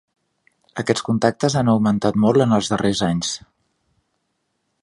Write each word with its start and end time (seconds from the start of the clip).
Aquests 0.83 1.05
contactes 1.09 1.57
han 1.61 1.69
augmentat 1.75 2.19
molt 2.25 2.45
en 2.47 2.57
els 2.59 2.73
darrers 2.75 3.05
anys. 3.09 3.39